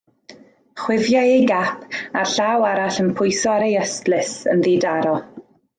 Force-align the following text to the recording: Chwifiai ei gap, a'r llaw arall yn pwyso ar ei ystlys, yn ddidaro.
Chwifiai 0.83 1.33
ei 1.33 1.43
gap, 1.51 1.85
a'r 2.21 2.31
llaw 2.33 2.67
arall 2.73 2.99
yn 3.05 3.13
pwyso 3.21 3.55
ar 3.59 3.69
ei 3.71 3.79
ystlys, 3.87 4.37
yn 4.55 4.65
ddidaro. 4.67 5.19